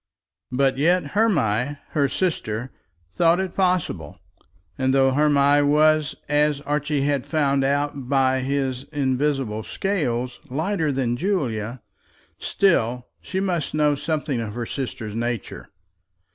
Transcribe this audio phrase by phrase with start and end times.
[0.51, 2.71] But yet Hermy, her sister,
[3.13, 4.17] thought it possible;
[4.75, 11.17] and though Hermy was, as Archie had found out by his invisible scales, lighter than
[11.17, 11.83] Julia,
[12.39, 15.69] still she must know something of her sister's nature.